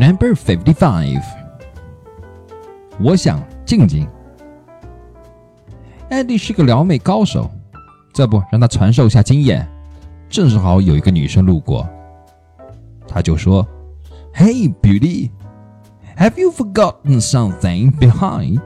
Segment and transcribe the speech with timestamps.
[0.00, 1.22] Number fifty-five，
[3.00, 4.06] 我想静静。
[6.10, 7.50] Andy 是个撩妹高手，
[8.12, 9.66] 这不让他传授下经验。
[10.28, 11.88] 正好有一个女生路过，
[13.08, 15.30] 他就说：“Hey, beauty,
[16.16, 18.60] have you forgotten something behind?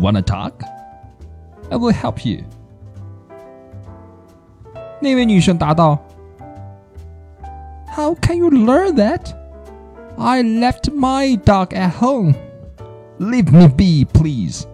[0.00, 0.52] Wanna talk?
[1.70, 2.44] I will help you.”
[5.00, 5.98] 那位女生答道：“
[7.94, 9.34] How can you learn that?
[10.17, 12.35] I left my dog at home.
[13.19, 14.65] Leave me be, please.”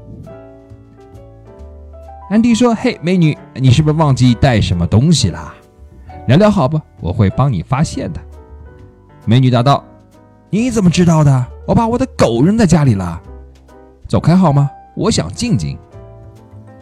[2.29, 5.53] Andy 说：“嘿，美女，你是不是忘记带什么东西啦？
[6.27, 8.21] 聊聊好吧，我会帮你发现的。”
[9.25, 9.83] 美女答道
[10.49, 11.45] ：“你怎么知道的？
[11.67, 13.21] 我把我的狗扔在家里了。
[14.07, 14.69] 走开好吗？
[14.95, 15.77] 我想静静。”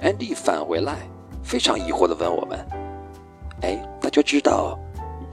[0.04, 0.98] ”Andy 返回来，
[1.42, 2.60] 非常疑惑地问我们
[3.62, 4.78] ：“哎，大家知道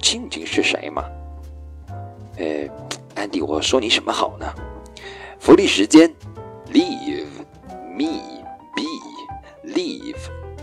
[0.01, 1.05] 静静是谁吗？”
[2.39, 2.45] 呃，
[3.17, 4.47] 安迪，我说你什么好呢？
[5.41, 6.15] 福利时间
[6.73, 7.27] ，Leave
[7.99, 8.37] me。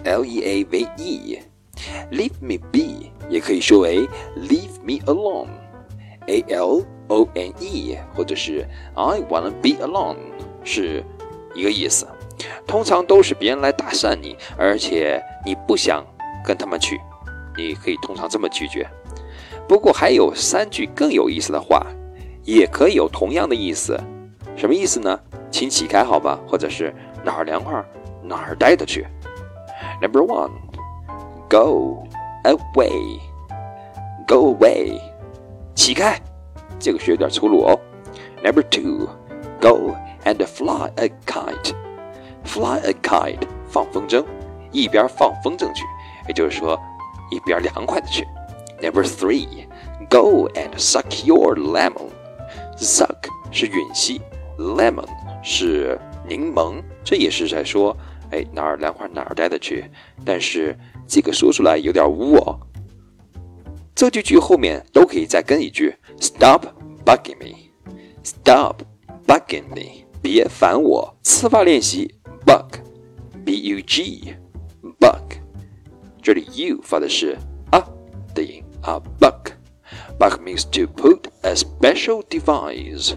[0.05, 8.67] L E A V E，leave me be 也可以说为 leave me alone，A L O N E，或者是
[8.95, 10.17] I wanna be alone，
[10.65, 11.01] 是
[11.55, 12.05] 一个意思。
[12.67, 16.05] 通常都是别人来搭讪你，而且你不想
[16.43, 16.99] 跟他们去，
[17.55, 18.85] 你可以通常这么拒绝。
[19.69, 21.87] 不过还有三句更有意思的话，
[22.44, 23.98] 也可以有同样的意思。
[24.56, 25.18] 什么意思呢？
[25.50, 27.82] 请起开好吧，或者是哪儿凉快
[28.22, 29.06] 哪儿待着去。
[30.00, 30.50] Number one,
[31.48, 32.06] go
[32.44, 33.18] away,
[34.26, 35.00] go away，
[35.74, 36.20] 起开，
[36.78, 37.78] 这个是有点粗鲁哦。
[38.42, 39.08] Number two,
[39.60, 41.72] go and fly a kite,
[42.44, 44.24] fly a kite，放风筝，
[44.70, 45.84] 一边放风筝去，
[46.28, 46.78] 也就是说
[47.30, 48.26] 一边凉快的去。
[48.80, 49.66] Number three,
[50.08, 52.10] go and suck your lemon,
[52.77, 54.21] Suck 是吮吸
[54.57, 55.07] ，lemon
[55.43, 57.95] 是柠檬，这也是在说。
[58.31, 59.85] 哎，哪儿凉快哪儿待着去。
[60.25, 60.75] 但是
[61.07, 62.59] 这个说出来有点污哦。
[63.93, 66.65] 这句句后面都可以再跟一句：Stop
[67.05, 67.55] bugging me,
[68.23, 68.81] Stop
[69.27, 71.15] bugging me，别烦我。
[71.21, 75.35] 词法练习：bug，b u g，bug。
[76.19, 77.37] 这里 u 发的是
[77.69, 77.85] 啊
[78.33, 79.52] 的音啊，bug。
[80.23, 83.13] Bug means to put a special device,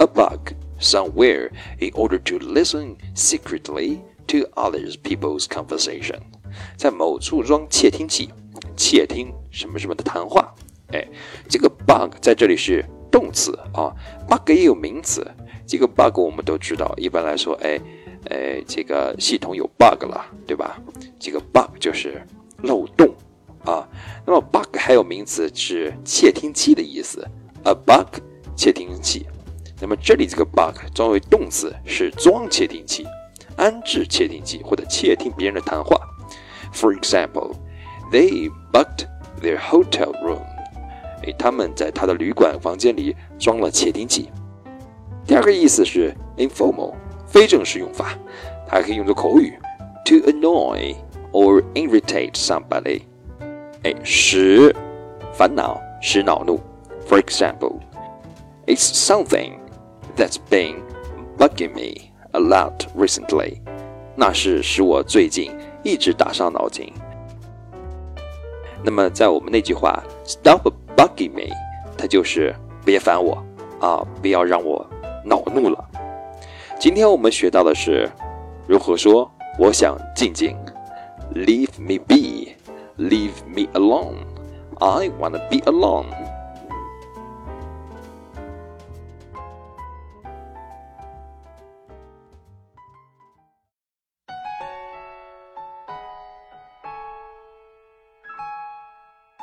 [0.00, 6.18] a bug, somewhere in order to listen secretly to other people's conversation，
[6.76, 8.30] 在某处装窃听器，
[8.76, 10.52] 窃听什么什么的谈话。
[10.88, 11.06] 哎，
[11.48, 13.94] 这个 bug 在这里是动词啊
[14.28, 15.24] ，bug 也有名词。
[15.64, 17.80] 这个 bug 我们都知道，一般来说，哎，
[18.30, 20.76] 哎，这个系统有 bug 了，对吧？
[21.20, 22.20] 这个 bug 就是
[22.64, 23.14] 漏洞
[23.64, 23.88] 啊。
[24.26, 27.26] 那么 bug 还有名词是窃听器的意思
[27.64, 28.20] ，a bug
[28.56, 29.26] 窃听器。
[29.80, 33.06] 那么这里这个 bug 装为动词是装窃听器。
[33.56, 36.00] 安置窃听器或者窃听别人的谈话。
[36.72, 37.54] For example,
[38.10, 39.06] they bugged
[39.42, 40.40] their hotel room.
[41.22, 44.30] 哎，他们在他的旅馆房间里装了窃听器。
[45.26, 46.94] 第二个意思是 informal，
[47.26, 48.18] 非正式用法，
[48.66, 49.52] 它还可以用作口语
[50.06, 50.96] ，to annoy
[51.32, 53.02] or irritate somebody。
[53.84, 54.74] 哎，使
[55.32, 56.60] 烦恼，使恼怒。
[57.08, 57.80] For example,
[58.66, 59.54] it's something
[60.16, 60.76] that's been
[61.36, 63.60] bugging me a lot recently，
[64.14, 65.50] 那是使我最近
[65.82, 66.92] 一直打上脑筋。
[68.84, 71.52] 那么在我们那句话 “Stop bugging me”，
[71.98, 72.54] 它就是
[72.84, 73.44] 别烦我
[73.80, 74.86] 啊，不要让我
[75.24, 75.84] 恼怒了。
[76.78, 78.08] 今天我们学到的是
[78.68, 79.28] 如何说
[79.58, 80.56] “我想静静
[81.34, 81.98] ”，Leave me
[82.98, 86.04] Leave me alone，I wanna be alone。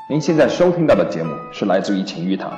[0.08, 2.52] 您现在收听到的节目是来自于晴雨堂，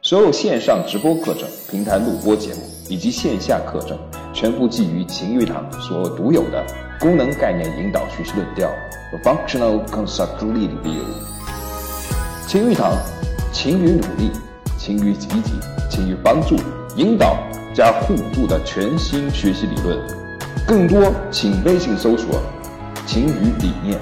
[0.00, 3.98] 所有线上直播课程、平台录播节目以及线下课程，
[4.32, 6.64] 全部基于晴雨堂所独有的
[7.00, 8.70] 功能概念引导学习论调
[9.24, 11.02] （Functional Constructive View）。
[12.46, 12.92] 晴雨堂，
[13.50, 14.30] 勤于努力，
[14.76, 15.54] 勤于积极，
[15.88, 16.56] 勤于帮助、
[16.96, 17.38] 引导
[17.74, 19.98] 加互助的全新学习理论。
[20.66, 22.38] 更多请微信搜索
[23.06, 23.98] “勤于理念”。